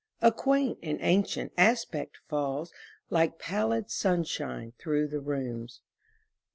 A 0.19 0.31
quaint 0.31 0.79
and 0.81 0.97
ancient 0.99 1.51
aspect 1.59 2.17
falls 2.27 2.73
Like 3.11 3.37
pallid 3.37 3.91
sunshine 3.91 4.73
through 4.79 5.09
the 5.09 5.19
rooms. 5.21 5.81